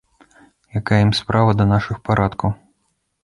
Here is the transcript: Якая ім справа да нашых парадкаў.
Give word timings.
Якая 0.79 1.01
ім 1.07 1.11
справа 1.19 1.51
да 1.59 1.65
нашых 1.73 1.97
парадкаў. 2.09 2.49